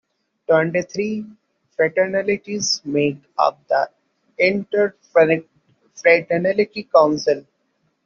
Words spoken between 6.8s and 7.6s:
Council.